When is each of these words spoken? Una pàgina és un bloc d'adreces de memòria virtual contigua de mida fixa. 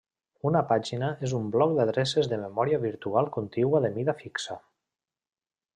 Una 0.51 0.61
pàgina 0.69 1.09
és 1.27 1.35
un 1.39 1.45
bloc 1.57 1.75
d'adreces 1.81 2.31
de 2.33 2.41
memòria 2.47 2.81
virtual 2.87 3.31
contigua 3.39 3.83
de 3.85 3.95
mida 3.99 4.17
fixa. 4.23 4.63